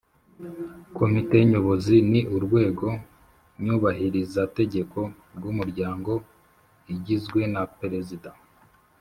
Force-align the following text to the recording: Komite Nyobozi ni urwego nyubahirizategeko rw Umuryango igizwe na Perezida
Komite 0.97 1.37
Nyobozi 1.51 1.95
ni 2.11 2.21
urwego 2.35 2.87
nyubahirizategeko 3.63 4.99
rw 5.37 5.43
Umuryango 5.51 6.11
igizwe 6.93 7.41
na 7.53 7.63
Perezida 7.79 8.29